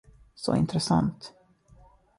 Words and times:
Så 0.35 0.55
intressant. 0.55 1.33